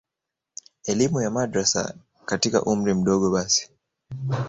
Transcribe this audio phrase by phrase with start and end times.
[0.85, 1.95] elimu ya madrasa
[2.25, 3.71] katika umri mdogo basi